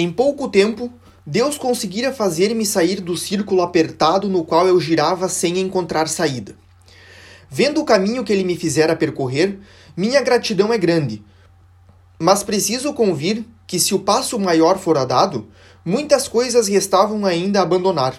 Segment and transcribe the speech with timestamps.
[0.00, 0.90] Em pouco tempo,
[1.26, 6.56] Deus conseguira fazer-me sair do círculo apertado no qual eu girava sem encontrar saída.
[7.50, 9.58] Vendo o caminho que ele me fizera percorrer,
[9.94, 11.22] minha gratidão é grande.
[12.18, 15.48] Mas preciso convir que, se o passo maior fora dado,
[15.84, 18.18] muitas coisas restavam ainda a abandonar.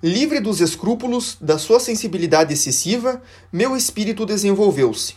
[0.00, 3.20] Livre dos escrúpulos, da sua sensibilidade excessiva,
[3.52, 5.14] meu espírito desenvolveu-se.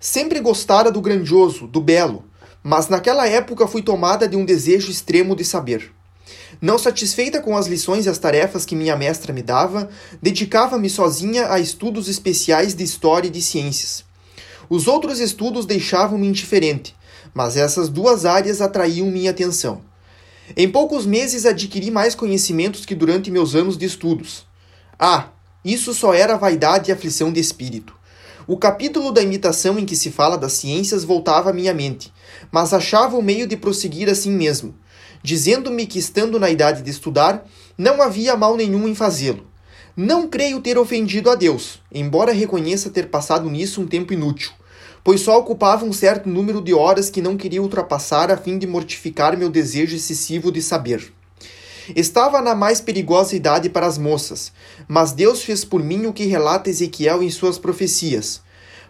[0.00, 2.24] Sempre gostara do grandioso, do belo,
[2.62, 5.92] mas naquela época fui tomada de um desejo extremo de saber.
[6.60, 9.88] Não satisfeita com as lições e as tarefas que minha mestra me dava,
[10.20, 14.04] dedicava-me sozinha a estudos especiais de história e de ciências.
[14.68, 16.94] Os outros estudos deixavam-me indiferente,
[17.34, 19.82] mas essas duas áreas atraíam minha atenção.
[20.56, 24.46] Em poucos meses adquiri mais conhecimentos que durante meus anos de estudos.
[24.98, 25.28] Ah,
[25.64, 27.94] isso só era vaidade e aflição de espírito.
[28.44, 32.12] O capítulo da imitação em que se fala das ciências voltava à minha mente,
[32.50, 34.74] mas achava o meio de prosseguir assim mesmo,
[35.22, 37.46] dizendo-me que, estando na idade de estudar,
[37.78, 39.46] não havia mal nenhum em fazê-lo.
[39.96, 44.50] Não creio ter ofendido a Deus, embora reconheça ter passado nisso um tempo inútil,
[45.04, 48.66] pois só ocupava um certo número de horas que não queria ultrapassar a fim de
[48.66, 51.12] mortificar meu desejo excessivo de saber.
[51.96, 54.52] Estava na mais perigosa idade para as moças,
[54.86, 58.40] mas Deus fez por mim o que relata Ezequiel em suas profecias.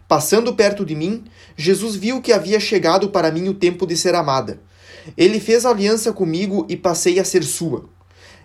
[0.07, 1.25] Passando perto de mim,
[1.57, 4.61] Jesus viu que havia chegado para mim o tempo de ser amada.
[5.17, 7.89] Ele fez aliança comigo e passei a ser sua.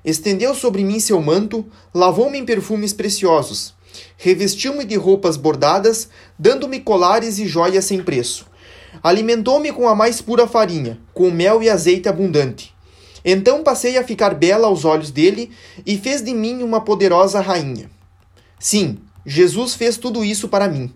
[0.06, 3.74] Estendeu sobre mim seu manto, lavou-me em perfumes preciosos,
[4.16, 6.08] revestiu-me de roupas bordadas,
[6.40, 8.46] dando-me colares e joias sem preço.
[9.04, 12.77] Alimentou-me com a mais pura farinha, com mel e azeite abundante.
[13.30, 15.52] Então passei a ficar bela aos olhos dele
[15.86, 17.92] e fez de mim uma poderosa rainha.
[18.58, 20.94] Sim, Jesus fez tudo isso para mim.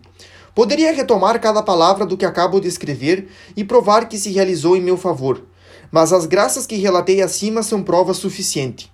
[0.54, 4.80] Poderia retomar cada palavra do que acabo de escrever e provar que se realizou em
[4.80, 5.44] meu favor,
[5.90, 8.90] mas as graças que relatei acima são prova suficiente.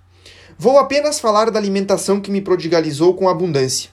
[0.59, 3.91] Vou apenas falar da alimentação que me prodigalizou com abundância.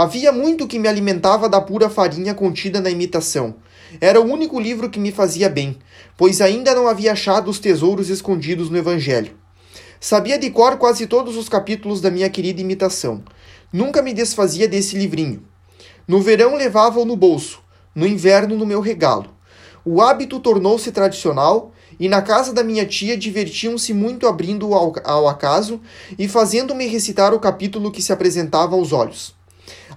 [0.00, 3.56] Havia muito que me alimentava da pura farinha contida na imitação,
[4.00, 5.76] era o único livro que me fazia bem,
[6.16, 9.36] pois ainda não havia achado os tesouros escondidos no Evangelho.
[9.98, 13.24] Sabia de cor quase todos os capítulos da minha querida imitação.
[13.72, 15.42] Nunca me desfazia desse livrinho.
[16.06, 17.58] No verão levava-o no bolso,
[17.92, 19.34] no inverno no meu regalo.
[19.84, 25.26] O hábito tornou-se tradicional e na casa da minha tia divertiam-se muito abrindo-o ao, ao
[25.26, 25.80] acaso
[26.16, 29.36] e fazendo-me recitar o capítulo que se apresentava aos olhos.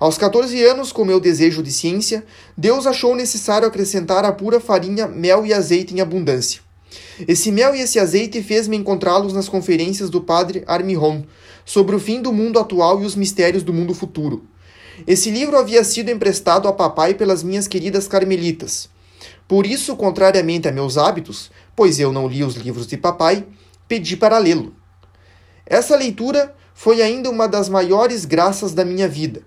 [0.01, 2.25] Aos 14 anos, com meu desejo de ciência,
[2.57, 6.59] Deus achou necessário acrescentar a pura farinha, mel e azeite em abundância.
[7.27, 11.21] Esse mel e esse azeite fez-me encontrá-los nas conferências do padre Armihon
[11.63, 14.43] sobre o fim do mundo atual e os mistérios do mundo futuro.
[15.05, 18.89] Esse livro havia sido emprestado a papai pelas minhas queridas carmelitas.
[19.47, 23.45] Por isso, contrariamente a meus hábitos, pois eu não li os livros de papai,
[23.87, 24.73] pedi para lê-lo.
[25.63, 29.43] Essa leitura foi ainda uma das maiores graças da minha vida,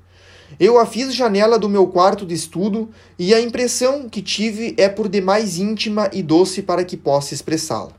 [0.58, 2.88] eu a fiz janela do meu quarto de estudo
[3.18, 7.92] e a impressão que tive é por demais íntima e doce para que possa expressá-la.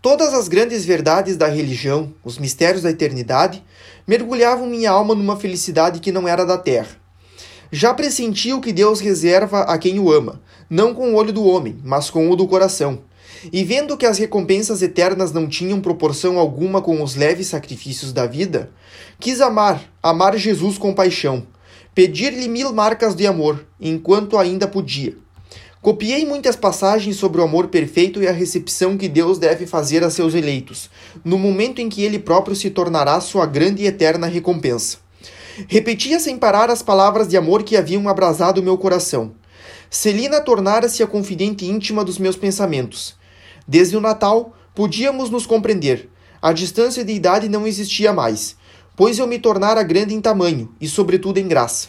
[0.00, 3.62] Todas as grandes verdades da religião, os mistérios da eternidade,
[4.06, 6.96] mergulhavam minha alma numa felicidade que não era da terra.
[7.70, 11.44] Já pressentia o que Deus reserva a quem o ama, não com o olho do
[11.44, 12.98] homem, mas com o do coração.
[13.52, 18.26] E vendo que as recompensas eternas não tinham proporção alguma com os leves sacrifícios da
[18.26, 18.70] vida,
[19.18, 21.46] quis amar, amar Jesus com paixão,
[21.94, 25.16] pedir-lhe mil marcas de amor, enquanto ainda podia.
[25.82, 30.10] Copiei muitas passagens sobre o amor perfeito e a recepção que Deus deve fazer a
[30.10, 30.88] seus eleitos,
[31.24, 34.98] no momento em que ele próprio se tornará sua grande e eterna recompensa.
[35.66, 39.32] Repetia sem parar as palavras de amor que haviam abrasado meu coração.
[39.90, 43.16] Celina tornara-se a confidente íntima dos meus pensamentos.
[43.66, 46.10] Desde o Natal, podíamos nos compreender.
[46.40, 48.56] A distância de idade não existia mais,
[48.96, 51.88] pois eu me tornara grande em tamanho e, sobretudo, em graça.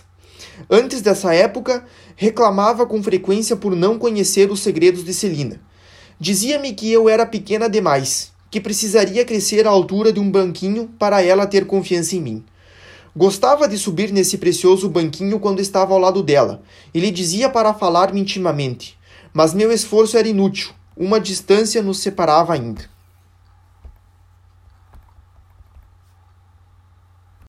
[0.69, 1.85] Antes dessa época,
[2.15, 5.59] reclamava com frequência por não conhecer os segredos de Celina.
[6.19, 11.23] Dizia-me que eu era pequena demais, que precisaria crescer à altura de um banquinho para
[11.23, 12.45] ela ter confiança em mim.
[13.15, 16.61] Gostava de subir nesse precioso banquinho quando estava ao lado dela,
[16.93, 18.97] e lhe dizia para falar-me intimamente,
[19.33, 22.92] mas meu esforço era inútil, uma distância nos separava ainda.